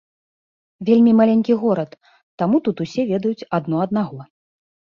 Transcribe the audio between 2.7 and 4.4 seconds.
тут усе ведаюць адно аднаго.